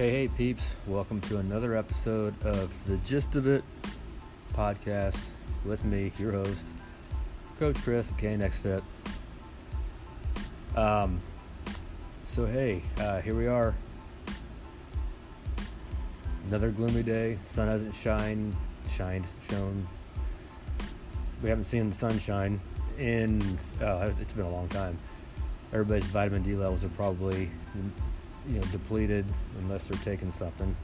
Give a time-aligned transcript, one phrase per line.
[0.00, 0.76] Hey, hey, peeps.
[0.86, 3.62] Welcome to another episode of the Gist of It
[4.54, 5.32] podcast
[5.66, 6.68] with me, your host,
[7.58, 8.82] Coach Chris at KNX Fit.
[10.74, 11.20] Um,
[12.24, 13.76] so, hey, uh, here we are.
[16.48, 17.38] Another gloomy day.
[17.44, 18.56] Sun hasn't shined,
[18.88, 19.86] shined, shone.
[21.42, 22.58] We haven't seen the sunshine
[22.98, 24.96] in, oh, it's been a long time.
[25.74, 27.50] Everybody's vitamin D levels are probably
[28.48, 29.24] you know depleted
[29.60, 30.74] unless they're taking something.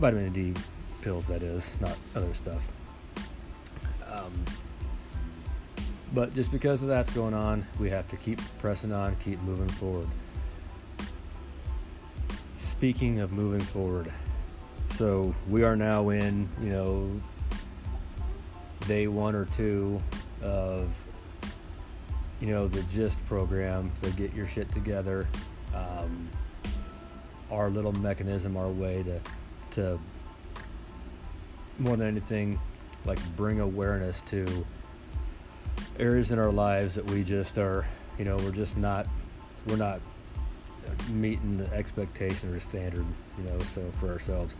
[0.00, 0.54] Vitamin D
[1.02, 2.66] pills, that is, not other stuff.
[4.10, 4.44] Um,
[6.14, 9.68] but just because of that's going on, we have to keep pressing on, keep moving
[9.68, 10.08] forward.
[12.54, 14.12] Speaking of moving forward,
[14.94, 17.20] so we are now in, you know,
[18.86, 20.02] day one or two
[20.42, 20.88] of,
[22.40, 25.26] you know, the GIST program to get your shit together
[25.74, 26.28] um,
[27.50, 29.20] our little mechanism, our way to,
[29.72, 30.00] to
[31.78, 32.58] more than anything,
[33.04, 34.66] like bring awareness to
[35.98, 37.86] areas in our lives that we just are,
[38.18, 39.06] you know, we're just not,
[39.66, 40.00] we're not
[41.10, 43.04] meeting the expectation or the standard,
[43.38, 44.56] you know, so for ourselves.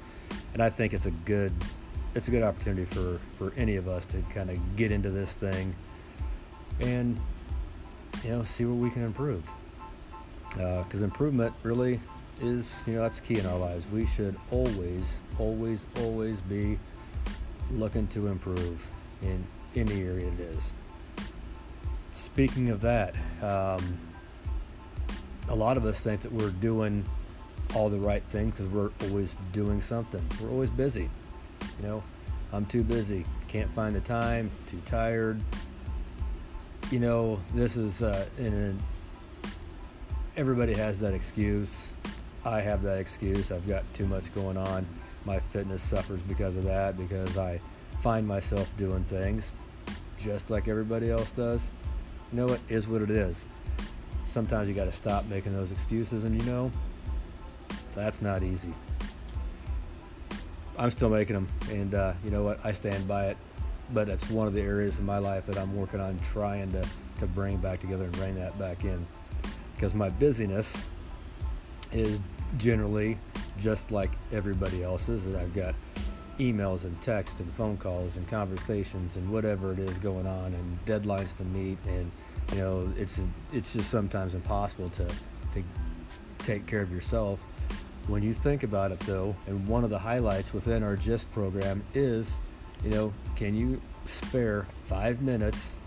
[0.54, 1.52] And I think it's a good,
[2.14, 5.34] it's a good opportunity for for any of us to kind of get into this
[5.34, 5.74] thing
[6.80, 7.18] and
[8.22, 9.50] you know see what we can improve
[10.54, 12.00] because uh, improvement really
[12.40, 13.86] is you know that's key in our lives.
[13.92, 16.78] We should always always always be
[17.70, 18.90] looking to improve
[19.22, 19.44] in
[19.74, 20.72] any area it is.
[22.10, 23.98] Speaking of that um,
[25.48, 27.04] a lot of us think that we're doing
[27.74, 30.22] all the right things because we're always doing something.
[30.40, 31.08] We're always busy
[31.80, 32.02] you know?
[32.52, 33.24] I'm too busy.
[33.48, 34.50] Can't find the time.
[34.66, 35.40] Too tired.
[36.90, 38.78] You know this is uh, in
[40.36, 41.92] everybody has that excuse.
[42.44, 43.52] I have that excuse.
[43.52, 44.86] I've got too much going on.
[45.24, 47.60] My fitness suffers because of that, because I
[48.00, 49.52] find myself doing things
[50.18, 51.70] just like everybody else does.
[52.32, 53.44] You know it is what it is.
[54.24, 56.72] Sometimes you got to stop making those excuses, and you know,
[57.94, 58.72] that's not easy.
[60.78, 62.64] I'm still making them, and uh, you know what?
[62.64, 63.36] I stand by it.
[63.92, 66.86] But that's one of the areas in my life that I'm working on trying to,
[67.18, 69.06] to bring back together and bring that back in
[69.82, 70.84] because my busyness
[71.90, 72.20] is
[72.56, 73.18] generally
[73.58, 75.26] just like everybody else's.
[75.34, 75.74] I've got
[76.38, 80.84] emails and texts and phone calls and conversations and whatever it is going on and
[80.84, 82.12] deadlines to meet and
[82.52, 83.20] you know it's
[83.52, 85.64] it's just sometimes impossible to to
[86.38, 87.42] take care of yourself.
[88.06, 91.82] When you think about it though, and one of the highlights within our GIST program
[91.92, 92.38] is,
[92.84, 95.80] you know, can you spare five minutes?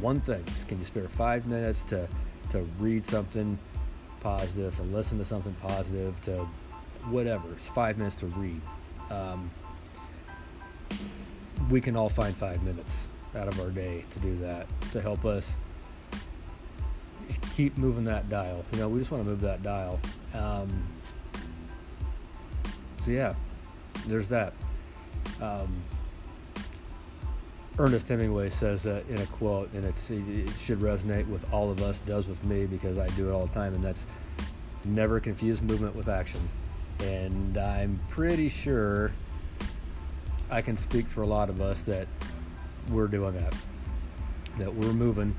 [0.00, 2.08] One thing, can you spare five minutes to
[2.50, 3.58] to read something
[4.20, 6.46] positive, to listen to something positive, to
[7.10, 7.50] whatever.
[7.52, 8.60] It's five minutes to read.
[9.10, 9.50] Um,
[11.70, 15.24] we can all find five minutes out of our day to do that to help
[15.24, 15.56] us
[17.54, 18.64] keep moving that dial.
[18.72, 20.00] You know, we just want to move that dial.
[20.34, 20.86] Um,
[23.00, 23.34] so yeah,
[24.06, 24.52] there's that.
[25.40, 25.82] Um,
[27.78, 32.00] Ernest Hemingway says that in a quote, and it should resonate with all of us.
[32.00, 34.06] Does with me because I do it all the time, and that's
[34.84, 36.48] never confuse movement with action.
[37.00, 39.12] And I'm pretty sure
[40.50, 42.08] I can speak for a lot of us that
[42.88, 43.54] we're doing that.
[44.58, 45.36] That we're moving,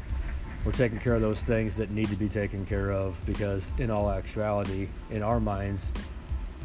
[0.64, 3.90] we're taking care of those things that need to be taken care of because, in
[3.90, 5.92] all actuality, in our minds,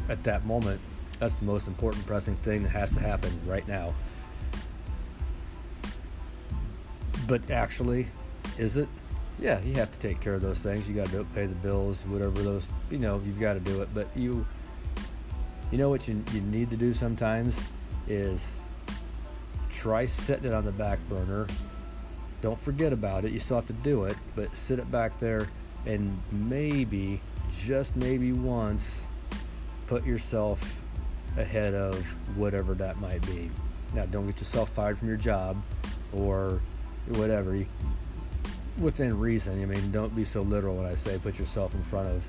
[0.07, 0.79] at that moment,
[1.17, 3.95] that's the most important pressing thing that has to happen right now
[7.27, 8.07] but actually,
[8.57, 8.87] is it?
[9.39, 10.87] Yeah, you have to take care of those things.
[10.87, 12.69] You got to pay the bills, whatever those.
[12.91, 13.89] You know, you've got to do it.
[13.93, 14.45] But you,
[15.71, 17.65] you know what you you need to do sometimes
[18.07, 18.59] is
[19.69, 21.47] try setting it on the back burner.
[22.41, 23.31] Don't forget about it.
[23.31, 25.47] You still have to do it, but sit it back there
[25.85, 29.07] and maybe, just maybe once,
[29.87, 30.81] put yourself
[31.37, 31.97] ahead of
[32.37, 33.49] whatever that might be.
[33.93, 35.61] Now, don't get yourself fired from your job
[36.11, 36.61] or
[37.07, 37.55] whatever.
[37.55, 37.65] You,
[38.79, 39.61] within reason.
[39.61, 42.27] I mean, don't be so literal when I say put yourself in front of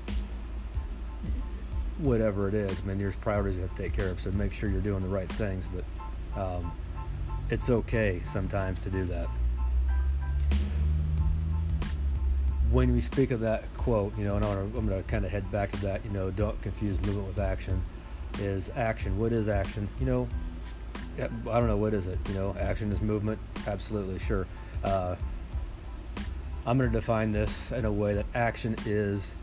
[1.97, 2.81] whatever it is.
[2.81, 5.01] I mean, there's priorities you have to take care of, so make sure you're doing
[5.01, 5.67] the right things.
[5.67, 6.71] But um,
[7.49, 9.27] it's okay sometimes to do that.
[12.71, 15.49] When we speak of that quote, you know, and I'm going to kind of head
[15.51, 17.81] back to that, you know, don't confuse movement with action.
[18.39, 19.17] Is action.
[19.17, 19.87] What is action?
[19.97, 20.27] You know,
[21.17, 21.27] I
[21.59, 22.19] don't know, what is it?
[22.27, 23.39] You know, action is movement.
[23.65, 24.45] Absolutely, sure.
[24.83, 25.15] Uh,
[26.65, 29.37] I'm going to define this in a way that action is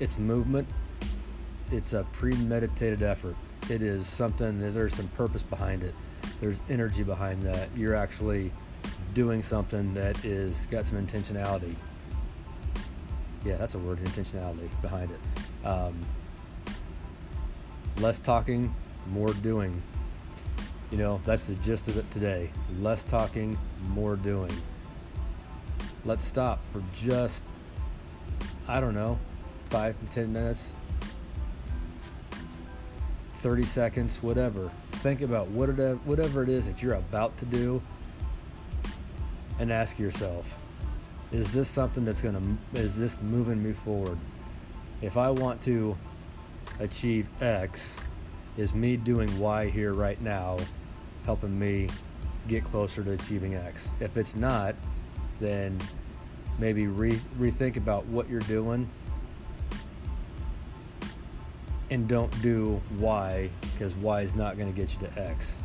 [0.00, 0.68] it's movement
[1.70, 3.36] it's a premeditated effort.
[3.68, 4.60] It is something.
[4.60, 5.94] There's some purpose behind it.
[6.40, 7.68] There's energy behind that.
[7.76, 8.50] You're actually
[9.14, 11.74] doing something that is got some intentionality.
[13.44, 15.66] Yeah, that's a word, intentionality behind it.
[15.66, 15.98] Um,
[17.98, 18.74] less talking,
[19.10, 19.82] more doing.
[20.90, 22.50] You know, that's the gist of it today.
[22.80, 23.58] Less talking,
[23.88, 24.52] more doing.
[26.04, 27.44] Let's stop for just,
[28.66, 29.18] I don't know,
[29.66, 30.72] five to 10 minutes,
[33.34, 34.70] 30 seconds, whatever.
[34.92, 37.82] Think about whatever it is that you're about to do
[39.58, 40.58] and ask yourself,
[41.32, 44.16] is this something that's going to, is this moving me forward?
[45.02, 45.96] If I want to
[46.80, 48.00] achieve X,
[48.58, 50.58] is me doing Y here right now
[51.24, 51.88] helping me
[52.48, 53.94] get closer to achieving X?
[54.00, 54.74] If it's not,
[55.40, 55.78] then
[56.58, 58.90] maybe re- rethink about what you're doing
[61.90, 65.62] and don't do Y because Y is not going to get you to X.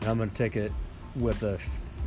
[0.00, 0.72] And I'm going to take it
[1.16, 1.58] with a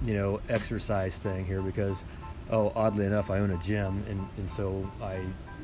[0.06, 2.06] you know exercise thing here because
[2.52, 5.16] oh oddly enough I own a gym and, and so I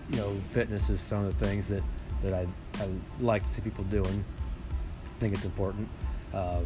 [0.10, 1.84] you know fitness is some of the things that
[2.24, 2.48] that I,
[2.82, 2.90] I
[3.20, 4.26] like to see people doing
[5.16, 5.88] I think it's important.
[6.34, 6.64] Um,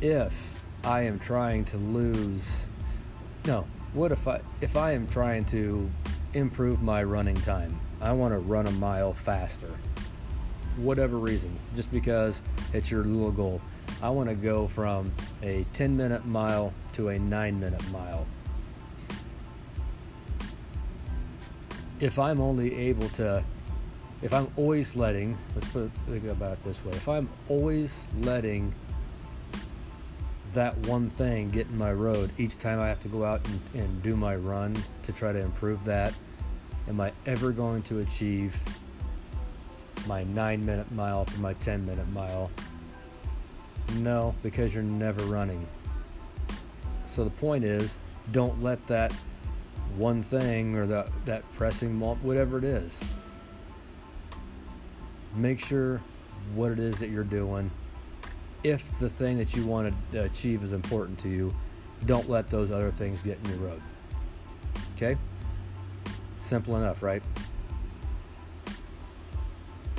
[0.00, 2.68] if I am trying to lose
[3.46, 5.88] no what if I if I am trying to
[6.34, 9.70] improve my running time I want to run a mile faster.
[10.76, 12.42] Whatever reason just because
[12.72, 13.60] it's your little goal.
[14.02, 15.12] I want to go from
[15.42, 18.26] a 10 minute mile to a 9 minute mile.
[22.00, 23.44] If I'm only able to,
[24.22, 28.72] if I'm always letting, let's put think about it this way, if I'm always letting
[30.52, 33.82] that one thing get in my road each time I have to go out and,
[33.82, 36.14] and do my run to try to improve that,
[36.88, 38.60] am I ever going to achieve
[40.06, 42.50] my nine minute mile for my 10 minute mile
[43.98, 45.66] no, because you're never running.
[47.06, 47.98] So the point is,
[48.30, 49.12] don't let that
[49.96, 53.02] one thing or that, that pressing whatever it is,
[55.34, 56.00] make sure
[56.54, 57.70] what it is that you're doing.
[58.62, 61.54] If the thing that you want to achieve is important to you,
[62.06, 63.82] don't let those other things get in your road.
[64.96, 65.16] Okay?
[66.36, 67.22] Simple enough, right?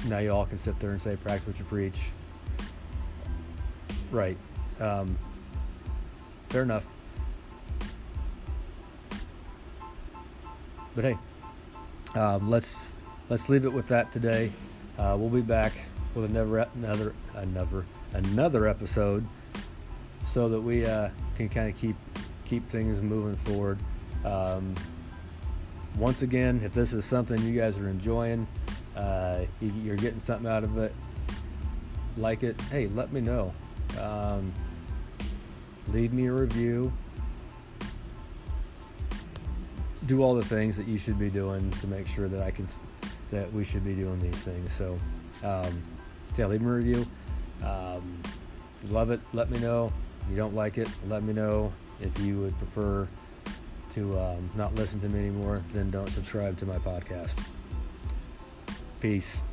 [0.08, 2.12] Now you all can sit there and say, practice what you preach.
[4.12, 4.38] Right.
[4.80, 5.18] Um,
[6.50, 6.86] fair enough.
[10.96, 11.18] But hey,
[12.14, 12.96] um, let's
[13.30, 14.52] let's leave it with that today.
[14.98, 15.74] Uh, we'll be back
[16.16, 19.28] with another another another another episode,
[20.24, 21.96] so that we uh, can kind of keep
[22.46, 23.80] keep things moving forward.
[24.26, 24.76] Um,
[25.98, 28.48] once again, if this is something you guys are enjoying,
[28.96, 30.94] uh, you're getting something out of it,
[32.18, 32.60] like it.
[32.72, 33.54] Hey, let me know.
[34.00, 34.54] Um,
[35.90, 36.92] leave me a review.
[40.06, 42.68] Do all the things that you should be doing to make sure that I can,
[43.34, 44.72] that we should be doing these things.
[44.72, 44.98] So,
[45.44, 45.84] um,
[46.38, 47.06] yeah, leave me a review.
[47.64, 48.22] Um,
[48.90, 49.92] love it, let me know.
[50.22, 51.74] If you don't like it, let me know.
[52.00, 53.08] If you would prefer
[53.92, 57.46] to um, not listen to me anymore, then don't subscribe to my podcast.
[59.00, 59.44] Peace.